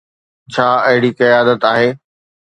[0.53, 1.89] ڇا اهڙي قيادت آهي؟